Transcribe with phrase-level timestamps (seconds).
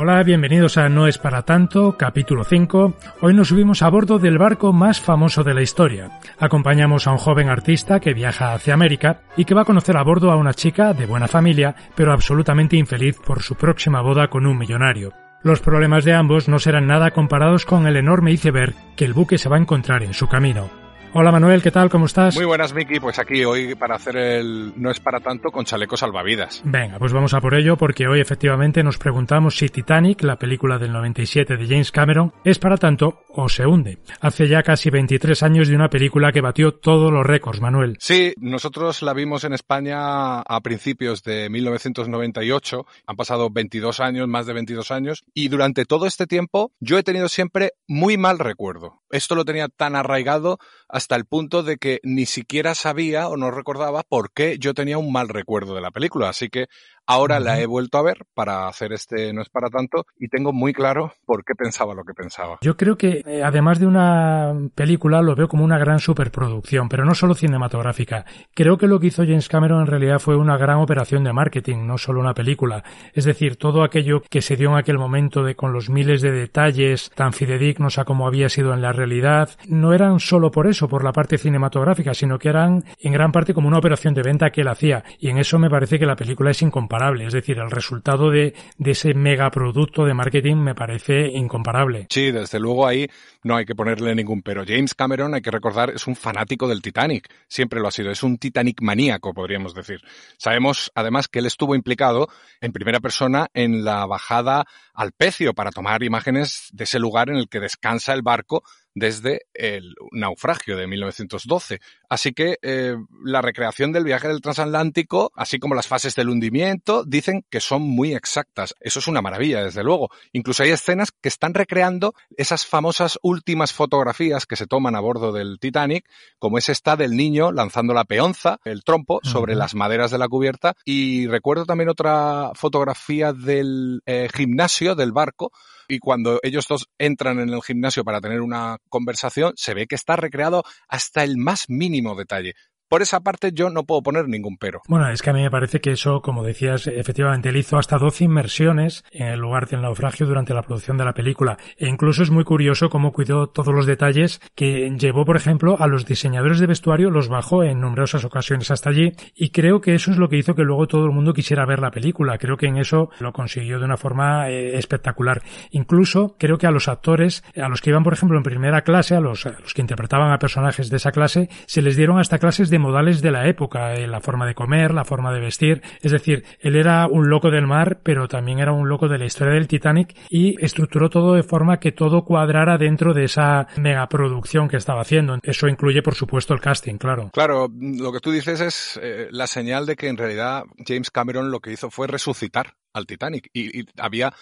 [0.00, 2.94] Hola, bienvenidos a No es para tanto, capítulo 5.
[3.20, 6.20] Hoy nos subimos a bordo del barco más famoso de la historia.
[6.38, 10.04] Acompañamos a un joven artista que viaja hacia América y que va a conocer a
[10.04, 14.46] bordo a una chica de buena familia, pero absolutamente infeliz por su próxima boda con
[14.46, 15.14] un millonario.
[15.42, 19.36] Los problemas de ambos no serán nada comparados con el enorme iceberg que el buque
[19.36, 20.70] se va a encontrar en su camino.
[21.14, 21.88] Hola Manuel, ¿qué tal?
[21.88, 22.36] ¿Cómo estás?
[22.36, 23.00] Muy buenas, Miki.
[23.00, 26.60] Pues aquí hoy para hacer el No es para tanto con chalecos salvavidas.
[26.66, 30.78] Venga, pues vamos a por ello porque hoy efectivamente nos preguntamos si Titanic, la película
[30.78, 33.98] del 97 de James Cameron, es para tanto o se hunde.
[34.20, 37.96] Hace ya casi 23 años de una película que batió todos los récords, Manuel.
[38.00, 42.84] Sí, nosotros la vimos en España a principios de 1998.
[43.06, 47.02] Han pasado 22 años, más de 22 años, y durante todo este tiempo yo he
[47.02, 49.00] tenido siempre muy mal recuerdo.
[49.10, 50.58] Esto lo tenía tan arraigado
[50.98, 54.98] hasta el punto de que ni siquiera sabía o no recordaba por qué yo tenía
[54.98, 56.28] un mal recuerdo de la película.
[56.28, 56.66] Así que
[57.10, 60.52] Ahora la he vuelto a ver para hacer este No es para tanto y tengo
[60.52, 62.58] muy claro por qué pensaba lo que pensaba.
[62.60, 67.06] Yo creo que eh, además de una película lo veo como una gran superproducción, pero
[67.06, 68.26] no solo cinematográfica.
[68.54, 71.86] Creo que lo que hizo James Cameron en realidad fue una gran operación de marketing,
[71.86, 72.84] no solo una película.
[73.14, 76.32] Es decir, todo aquello que se dio en aquel momento de con los miles de
[76.32, 80.88] detalles tan fidedignos a como había sido en la realidad, no eran solo por eso,
[80.88, 84.50] por la parte cinematográfica, sino que eran en gran parte como una operación de venta
[84.50, 85.04] que él hacía.
[85.18, 88.54] Y en eso me parece que la película es incomparable es decir, el resultado de,
[88.76, 92.06] de ese megaproducto de marketing me parece incomparable.
[92.10, 93.08] Sí, desde luego ahí
[93.42, 94.64] no hay que ponerle ningún pero.
[94.66, 97.28] James Cameron, hay que recordar, es un fanático del Titanic.
[97.48, 98.10] Siempre lo ha sido.
[98.10, 100.00] Es un Titanic maníaco, podríamos decir.
[100.36, 102.28] Sabemos, además, que él estuvo implicado
[102.60, 104.64] en primera persona en la bajada
[104.94, 108.62] al pecio para tomar imágenes de ese lugar en el que descansa el barco
[108.98, 111.80] desde el naufragio de 1912.
[112.08, 117.04] Así que eh, la recreación del viaje del transatlántico, así como las fases del hundimiento,
[117.04, 118.74] dicen que son muy exactas.
[118.80, 120.10] Eso es una maravilla, desde luego.
[120.32, 125.32] Incluso hay escenas que están recreando esas famosas últimas fotografías que se toman a bordo
[125.32, 126.08] del Titanic,
[126.38, 130.28] como es esta del niño lanzando la peonza, el trompo, sobre las maderas de la
[130.28, 130.74] cubierta.
[130.84, 135.52] Y recuerdo también otra fotografía del eh, gimnasio del barco,
[135.88, 139.94] y cuando ellos dos entran en el gimnasio para tener una conversación, se ve que
[139.94, 142.54] está recreado hasta el más mínimo detalle.
[142.88, 144.80] Por esa parte yo no puedo poner ningún pero.
[144.88, 147.98] Bueno, es que a mí me parece que eso, como decías, efectivamente él hizo hasta
[147.98, 151.58] 12 inmersiones en el lugar del naufragio durante la producción de la película.
[151.76, 155.86] E incluso es muy curioso cómo cuidó todos los detalles que llevó, por ejemplo, a
[155.86, 160.10] los diseñadores de vestuario, los bajó en numerosas ocasiones hasta allí y creo que eso
[160.10, 162.38] es lo que hizo que luego todo el mundo quisiera ver la película.
[162.38, 165.42] Creo que en eso lo consiguió de una forma eh, espectacular.
[165.72, 169.14] Incluso creo que a los actores, a los que iban, por ejemplo, en primera clase,
[169.14, 172.38] a los, a los que interpretaban a personajes de esa clase, se les dieron hasta
[172.38, 175.82] clases de modales de la época, eh, la forma de comer, la forma de vestir.
[176.00, 179.26] Es decir, él era un loco del mar, pero también era un loco de la
[179.26, 184.68] historia del Titanic y estructuró todo de forma que todo cuadrara dentro de esa megaproducción
[184.68, 185.38] que estaba haciendo.
[185.42, 187.30] Eso incluye, por supuesto, el casting, claro.
[187.32, 191.50] Claro, lo que tú dices es eh, la señal de que en realidad James Cameron
[191.50, 194.32] lo que hizo fue resucitar al Titanic y, había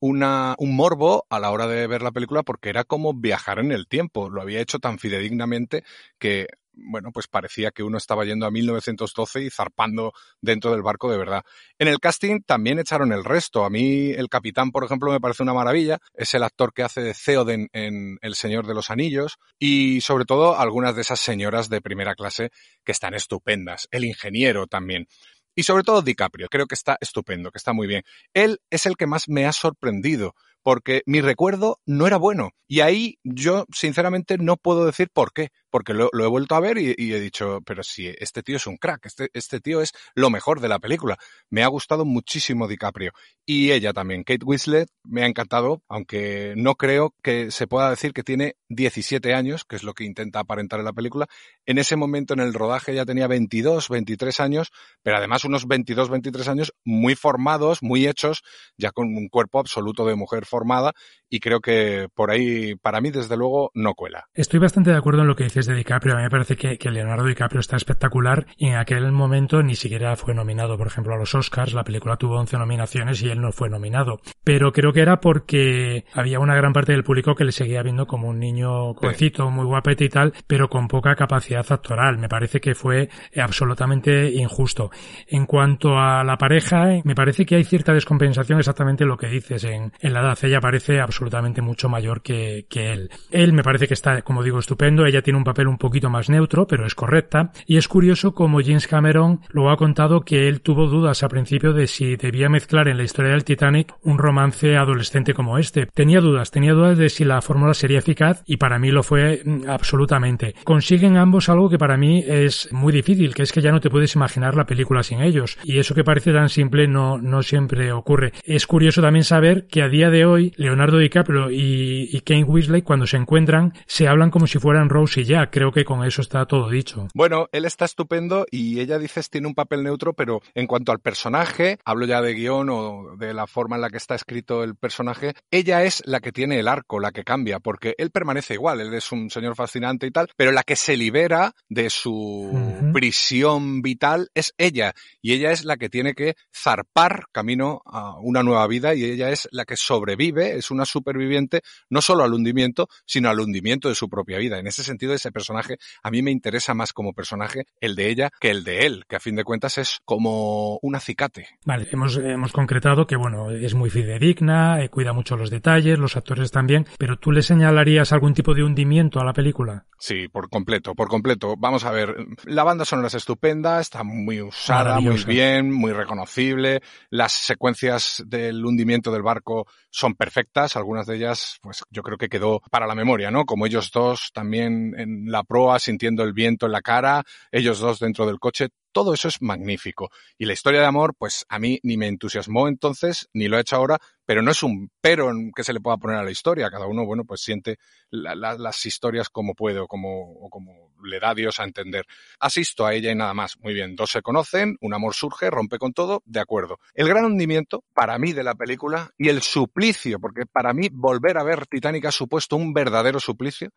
[0.00, 3.72] una, un morbo a la hora de ver la película porque era como viajar en
[3.72, 4.30] el tiempo.
[4.30, 5.84] Lo había hecho tan fidedignamente
[6.18, 11.10] que bueno, pues parecía que uno estaba yendo a 1912 y zarpando dentro del barco
[11.10, 11.42] de verdad.
[11.78, 13.64] En el casting también echaron el resto.
[13.64, 15.98] A mí el capitán, por ejemplo, me parece una maravilla.
[16.14, 20.24] Es el actor que hace de Theoden en El Señor de los Anillos y sobre
[20.24, 22.50] todo algunas de esas señoras de primera clase
[22.84, 23.88] que están estupendas.
[23.90, 25.06] El ingeniero también.
[25.54, 28.04] Y sobre todo DiCaprio, creo que está estupendo, que está muy bien.
[28.32, 32.50] Él es el que más me ha sorprendido porque mi recuerdo no era bueno.
[32.68, 36.78] Y ahí yo, sinceramente, no puedo decir por qué, porque lo, he vuelto a ver
[36.78, 40.30] y, he dicho, pero si este tío es un crack, este, este tío es lo
[40.30, 41.18] mejor de la película.
[41.50, 43.12] Me ha gustado muchísimo DiCaprio.
[43.44, 48.14] Y ella también, Kate Winslet, me ha encantado, aunque no creo que se pueda decir
[48.14, 51.26] que tiene 17 años, que es lo que intenta aparentar en la película.
[51.66, 54.72] En ese momento en el rodaje ya tenía 22, 23 años,
[55.02, 58.42] pero además unos 22, 23 años muy formados, muy hechos,
[58.78, 60.92] ya con un cuerpo absoluto de mujer formada
[61.32, 64.26] y creo que por ahí, para mí, desde luego, no cuela.
[64.34, 66.76] Estoy bastante de acuerdo en lo que dices de DiCaprio, a mí me parece que,
[66.76, 71.14] que Leonardo DiCaprio está espectacular y en aquel momento ni siquiera fue nominado, por ejemplo,
[71.14, 71.72] a los Oscars.
[71.72, 74.20] La película tuvo 11 nominaciones y él no fue nominado.
[74.44, 78.06] Pero creo que era porque había una gran parte del público que le seguía viendo
[78.06, 82.18] como un niño jovencito, muy guapete y tal, pero con poca capacidad actoral.
[82.18, 84.90] Me parece que fue absolutamente injusto.
[85.26, 89.64] En cuanto a la pareja, me parece que hay cierta descompensación exactamente lo que dices.
[89.64, 93.10] En, en la edad ella parece absolutamente mucho mayor que, que él.
[93.30, 95.06] Él me parece que está, como digo, estupendo.
[95.06, 97.52] Ella tiene un papel un poquito más neutro, pero es correcta.
[97.66, 101.72] Y es curioso como James Cameron lo ha contado que él tuvo dudas al principio
[101.72, 105.86] de si debía mezclar en la historia del Titanic un romance adolescente como este.
[105.86, 109.42] Tenía dudas, tenía dudas de si la fórmula sería eficaz y para mí lo fue
[109.44, 110.54] mm, absolutamente.
[110.64, 113.90] Consiguen ambos algo que para mí es muy difícil, que es que ya no te
[113.90, 115.58] puedes imaginar la película sin ellos.
[115.64, 118.32] Y eso que parece tan simple no, no siempre ocurre.
[118.44, 122.82] Es curioso también saber que a día de hoy Leonardo DiCaprio y, y Kane Weasley
[122.82, 125.50] cuando se encuentran se hablan como si fueran Rose y Jack.
[125.52, 127.08] Creo que con eso está todo dicho.
[127.14, 131.00] Bueno, él está estupendo y ella dices tiene un papel neutro, pero en cuanto al
[131.00, 134.76] personaje, hablo ya de guion o de la forma en la que está escrito el
[134.76, 138.80] personaje, ella es la que tiene el arco, la que cambia, porque él permanece igual,
[138.80, 142.50] él es un señor fascinante y tal, pero la que se libera de su
[142.92, 148.42] prisión vital es ella, y ella es la que tiene que zarpar camino a una
[148.42, 152.88] nueva vida y ella es la que sobrevive, es una superviviente no solo al hundimiento,
[153.04, 154.58] sino al hundimiento de su propia vida.
[154.58, 158.30] En ese sentido, ese personaje a mí me interesa más como personaje el de ella
[158.40, 161.48] que el de él, que a fin de cuentas es como un acicate.
[161.64, 166.16] Vale, hemos, hemos concretado que, bueno, es muy fidedigna, eh, cuida mucho los detalles, los
[166.16, 169.86] actores también, pero ¿tú le señalarías algún tipo de hundimiento a la película?
[169.98, 171.54] Sí, por completo, por completo.
[171.56, 176.82] Vamos a ver, la banda sonora es estupenda, está muy usada, muy bien, muy reconocible,
[177.10, 179.66] las secuencias del hundimiento del barco
[180.14, 183.44] perfectas, algunas de ellas, pues yo creo que quedó para la memoria, ¿no?
[183.44, 187.98] Como ellos dos también en la proa sintiendo el viento en la cara, ellos dos
[187.98, 190.10] dentro del coche, todo eso es magnífico.
[190.38, 193.62] Y la historia de amor, pues a mí ni me entusiasmó entonces, ni lo he
[193.62, 196.70] hecho ahora, pero no es un pero que se le pueda poner a la historia.
[196.70, 197.78] Cada uno, bueno, pues siente
[198.10, 202.06] las historias como puede o como, o como le da Dios a entender.
[202.38, 203.58] Asisto a ella y nada más.
[203.58, 206.78] Muy bien, dos se conocen, un amor surge, rompe con todo, de acuerdo.
[206.94, 211.38] El gran hundimiento, para mí, de la película, y el suplicio, porque para mí volver
[211.38, 213.70] a ver Titanic ha supuesto un verdadero suplicio,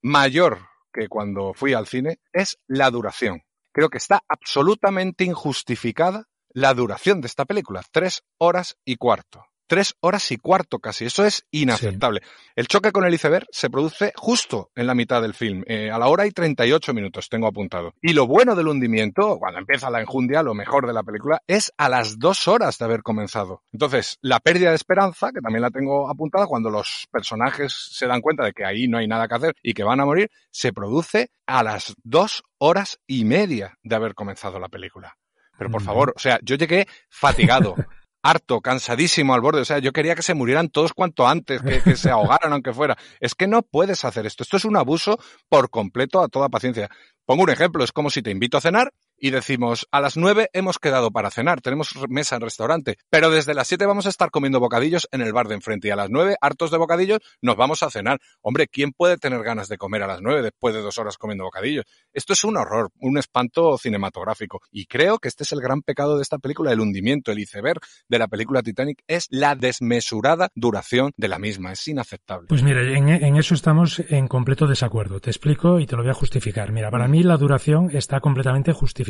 [0.00, 0.58] mayor
[0.92, 3.42] que cuando fui al cine, es la duración
[3.74, 9.44] creo que está absolutamente injustificada la duración de esta película, tres horas y cuarto.
[9.74, 12.20] Tres horas y cuarto casi, eso es inaceptable.
[12.54, 15.98] El choque con el iceberg se produce justo en la mitad del film, eh, a
[15.98, 17.92] la hora y 38 minutos tengo apuntado.
[18.00, 21.72] Y lo bueno del hundimiento, cuando empieza la enjundia, lo mejor de la película, es
[21.76, 23.64] a las dos horas de haber comenzado.
[23.72, 28.20] Entonces, la pérdida de esperanza, que también la tengo apuntada, cuando los personajes se dan
[28.20, 30.72] cuenta de que ahí no hay nada que hacer y que van a morir, se
[30.72, 35.16] produce a las dos horas y media de haber comenzado la película.
[35.58, 37.74] Pero por favor, o sea, yo llegué fatigado,
[38.24, 39.60] harto, cansadísimo al borde.
[39.60, 42.72] O sea, yo quería que se murieran todos cuanto antes, que, que, se ahogaran aunque
[42.72, 42.96] fuera.
[43.20, 44.42] Es que no puedes hacer esto.
[44.42, 45.18] Esto es un abuso
[45.48, 46.88] por completo a toda paciencia.
[47.26, 50.48] Pongo un ejemplo, es como si te invito a cenar y decimos, a las nueve
[50.52, 54.30] hemos quedado para cenar, tenemos mesa en restaurante, pero desde las siete vamos a estar
[54.30, 57.56] comiendo bocadillos en el bar de enfrente y a las nueve, hartos de bocadillos, nos
[57.56, 58.18] vamos a cenar.
[58.40, 61.44] Hombre, ¿quién puede tener ganas de comer a las nueve después de dos horas comiendo
[61.44, 61.84] bocadillos?
[62.12, 64.60] Esto es un horror, un espanto cinematográfico.
[64.70, 67.80] Y creo que este es el gran pecado de esta película, el hundimiento, el iceberg
[68.08, 71.72] de la película Titanic, es la desmesurada duración de la misma.
[71.72, 72.48] Es inaceptable.
[72.48, 75.20] Pues mira, en, en eso estamos en completo desacuerdo.
[75.20, 76.72] Te explico y te lo voy a justificar.
[76.72, 79.03] Mira, para mí la duración está completamente justificada.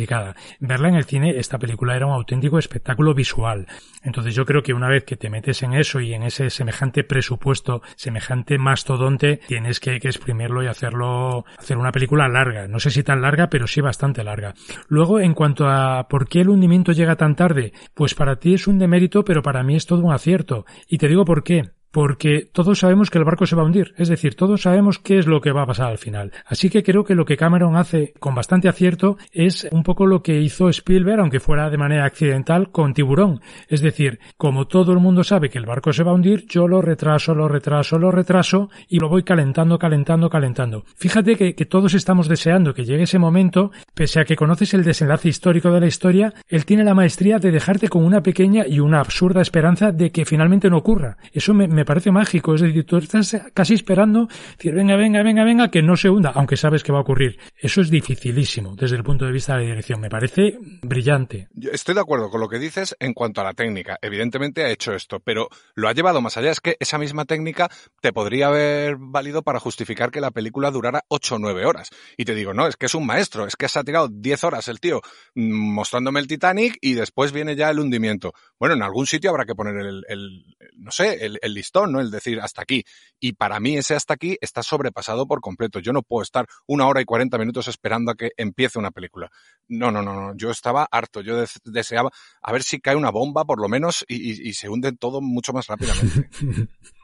[0.60, 3.66] Verla en el cine, esta película era un auténtico espectáculo visual.
[4.02, 7.04] Entonces yo creo que una vez que te metes en eso y en ese semejante
[7.04, 12.68] presupuesto, semejante mastodonte, tienes que, que exprimirlo y hacerlo, hacer una película larga.
[12.68, 14.54] No sé si tan larga, pero sí bastante larga.
[14.88, 18.66] Luego, en cuanto a por qué el hundimiento llega tan tarde, pues para ti es
[18.66, 20.66] un demérito, pero para mí es todo un acierto.
[20.88, 23.94] Y te digo por qué porque todos sabemos que el barco se va a hundir,
[23.96, 26.32] es decir, todos sabemos qué es lo que va a pasar al final.
[26.44, 30.20] Así que creo que lo que Cameron hace con bastante acierto es un poco lo
[30.20, 33.40] que hizo Spielberg, aunque fuera de manera accidental, con Tiburón.
[33.68, 36.66] Es decir, como todo el mundo sabe que el barco se va a hundir, yo
[36.66, 40.84] lo retraso, lo retraso, lo retraso y lo voy calentando, calentando, calentando.
[40.96, 45.28] Fíjate que, todos estamos deseando que llegue ese momento, pese a que conoces el desenlace
[45.28, 48.98] histórico de la historia, él tiene la maestría de dejarte con una pequeña y una
[48.98, 51.18] absurda esperanza de que finalmente no ocurra.
[51.32, 52.54] Eso me me parece mágico.
[52.54, 54.26] Es decir, tú estás casi esperando,
[54.56, 57.38] decir, venga, venga, venga, venga, que no se hunda, aunque sabes que va a ocurrir.
[57.58, 60.00] Eso es dificilísimo desde el punto de vista de la dirección.
[60.00, 61.48] Me parece brillante.
[61.70, 63.98] estoy de acuerdo con lo que dices en cuanto a la técnica.
[64.00, 66.52] Evidentemente ha hecho esto, pero lo ha llevado más allá.
[66.52, 67.68] Es que esa misma técnica
[68.00, 71.90] te podría haber valido para justificar que la película durara 8 o 9 horas.
[72.16, 74.44] Y te digo, no, es que es un maestro, es que se ha tirado 10
[74.44, 75.02] horas el tío
[75.34, 78.32] mm, mostrándome el Titanic y después viene ya el hundimiento.
[78.58, 79.74] Bueno, en algún sitio habrá que poner
[80.08, 80.44] el,
[80.76, 82.00] no sé, el, el, listón, ¿no?
[82.00, 82.84] El decir hasta aquí.
[83.20, 85.80] Y para mí ese hasta aquí está sobrepasado por completo.
[85.80, 89.30] Yo no puedo estar una hora y 40 minutos esperando a que empiece una película.
[89.68, 90.36] No, no, no, no.
[90.36, 91.20] Yo estaba harto.
[91.20, 92.10] Yo deseaba
[92.42, 95.52] a ver si cae una bomba por lo menos y, y se hunde todo mucho
[95.52, 96.30] más rápidamente.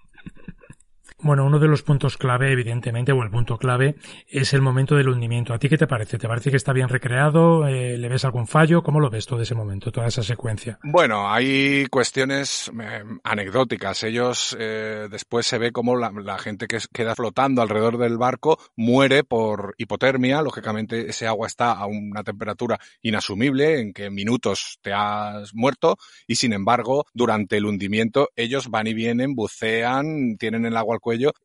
[1.22, 3.96] Bueno, uno de los puntos clave, evidentemente, o el punto clave,
[4.26, 5.52] es el momento del hundimiento.
[5.52, 6.16] ¿A ti qué te parece?
[6.16, 7.66] ¿Te parece que está bien recreado?
[7.66, 8.82] Eh, ¿Le ves algún fallo?
[8.82, 10.78] ¿Cómo lo ves todo ese momento, toda esa secuencia?
[10.82, 14.02] Bueno, hay cuestiones eh, anecdóticas.
[14.02, 19.22] Ellos, eh, después se ve como la, gente que queda flotando alrededor del barco muere
[19.22, 20.40] por hipotermia.
[20.40, 26.36] Lógicamente, ese agua está a una temperatura inasumible, en que minutos te has muerto, y
[26.36, 31.00] sin embargo, durante el hundimiento, ellos van y vienen, bucean, tienen el agua al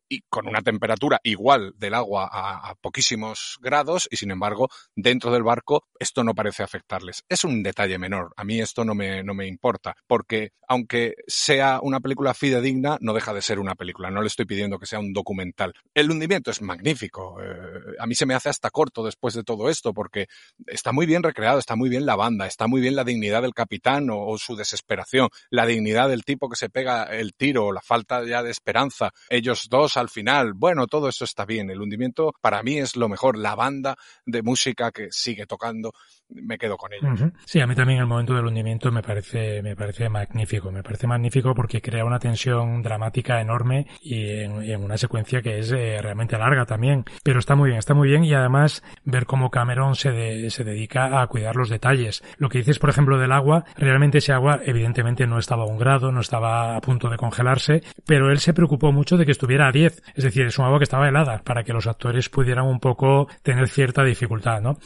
[0.08, 5.32] y con una temperatura igual del agua a, a, poquísimos grados y sin embargo dentro
[5.32, 7.24] del barco esto no parece afectarles.
[7.28, 11.80] Es un detalle menor, a mí esto no me, no me importa porque aunque sea
[11.82, 14.98] una película fidedigna no deja de ser una película, no le estoy pidiendo que sea
[14.98, 15.74] un documental.
[15.94, 19.70] El hundimiento es magnífico, eh, a mí se me hace hasta corto después de todo
[19.70, 20.26] esto porque
[20.66, 23.54] está muy bien recreado, está muy bien la banda, está muy bien la dignidad del
[23.54, 27.80] capitán o, o su desesperación, la dignidad del tipo que se pega el tiro, la
[27.80, 30.52] falta ya de esperanza, ellos dos al final.
[30.54, 31.70] Bueno, todo eso está bien.
[31.70, 33.36] El hundimiento para mí es lo mejor.
[33.36, 35.92] La banda de música que sigue tocando,
[36.28, 37.32] me quedo con ella.
[37.44, 40.70] Sí, a mí también el momento del hundimiento me parece, me parece magnífico.
[40.70, 45.72] Me parece magnífico porque crea una tensión dramática enorme y en, una secuencia que es
[45.72, 47.04] eh, realmente larga también.
[47.22, 51.20] Pero está muy bien, está muy bien y además ver cómo Cameron se, se dedica
[51.20, 52.22] a cuidar los detalles.
[52.38, 55.78] Lo que dices, por ejemplo, del agua, realmente ese agua evidentemente no estaba a un
[55.78, 59.45] grado, no estaba a punto de congelarse, pero él se preocupó mucho de que estuviera
[59.62, 60.02] a 10.
[60.14, 63.28] Es decir, es un agua que estaba helada para que los actores pudieran un poco
[63.42, 64.78] tener cierta dificultad, ¿no?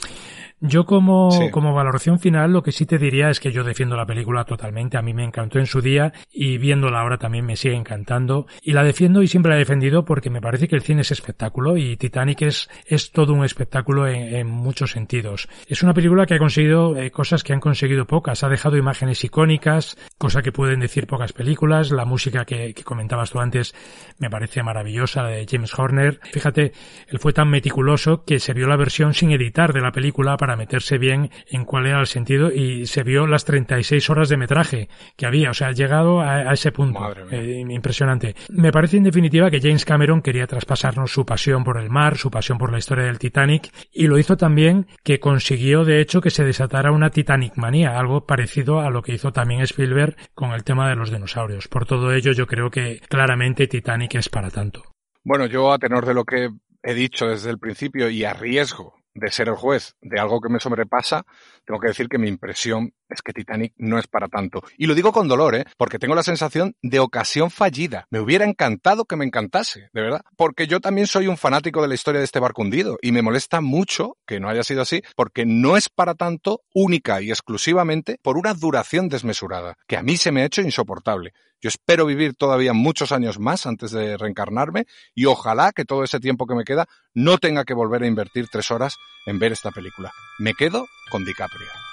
[0.60, 1.50] Yo como, sí.
[1.50, 4.98] como valoración final lo que sí te diría es que yo defiendo la película totalmente.
[4.98, 8.46] A mí me encantó en su día y viéndola ahora también me sigue encantando.
[8.62, 11.10] Y la defiendo y siempre la he defendido porque me parece que el cine es
[11.10, 15.48] espectáculo y Titanic es, es todo un espectáculo en, en muchos sentidos.
[15.66, 18.44] Es una película que ha conseguido eh, cosas que han conseguido pocas.
[18.44, 21.90] Ha dejado imágenes icónicas, cosa que pueden decir pocas películas.
[21.90, 23.74] La música que, que comentabas tú antes
[24.18, 26.20] me parece maravillosa, de James Horner.
[26.32, 26.72] Fíjate,
[27.08, 30.58] él fue tan meticuloso que se vio la versión sin editar de la película para
[30.58, 34.88] meterse bien en cuál era el sentido y se vio las 36 horas de metraje
[35.16, 37.00] que había, o sea, ha llegado a, a ese punto.
[37.30, 38.34] Eh, impresionante.
[38.48, 42.32] Me parece en definitiva que James Cameron quería traspasarnos su pasión por el mar, su
[42.32, 46.30] pasión por la historia del Titanic y lo hizo también que consiguió de hecho que
[46.30, 50.64] se desatara una Titanic manía, algo parecido a lo que hizo también Spielberg con el
[50.64, 51.68] tema de los dinosaurios.
[51.68, 54.82] Por todo ello yo creo que claramente Titanic es para tanto.
[55.22, 56.48] Bueno, yo a tenor de lo que
[56.82, 60.48] he dicho desde el principio y a riesgo de ser el juez de algo que
[60.48, 61.24] me sobrepasa,
[61.64, 64.62] tengo que decir que mi impresión es que Titanic no es para tanto.
[64.76, 65.64] Y lo digo con dolor, ¿eh?
[65.76, 68.06] Porque tengo la sensación de ocasión fallida.
[68.10, 70.22] Me hubiera encantado que me encantase, de verdad.
[70.36, 73.22] Porque yo también soy un fanático de la historia de este barco hundido y me
[73.22, 78.18] molesta mucho que no haya sido así, porque no es para tanto única y exclusivamente
[78.22, 81.32] por una duración desmesurada, que a mí se me ha hecho insoportable.
[81.60, 86.18] Yo espero vivir todavía muchos años más antes de reencarnarme y ojalá que todo ese
[86.18, 89.70] tiempo que me queda no tenga que volver a invertir tres horas en ver esta
[89.70, 90.10] película.
[90.38, 91.89] Me quedo con DiCaprio.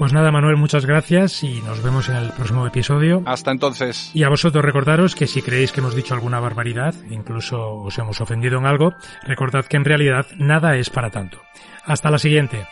[0.00, 3.22] Pues nada, Manuel, muchas gracias y nos vemos en el próximo episodio.
[3.26, 4.10] Hasta entonces.
[4.14, 8.18] Y a vosotros recordaros que si creéis que hemos dicho alguna barbaridad, incluso os hemos
[8.22, 11.42] ofendido en algo, recordad que en realidad nada es para tanto.
[11.84, 12.66] Hasta la siguiente.